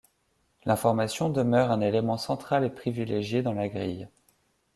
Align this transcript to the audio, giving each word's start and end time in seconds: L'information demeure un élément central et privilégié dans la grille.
L'information 0.65 1.29
demeure 1.29 1.69
un 1.69 1.79
élément 1.79 2.17
central 2.17 2.63
et 2.65 2.71
privilégié 2.71 3.43
dans 3.43 3.53
la 3.53 3.67
grille. 3.69 4.07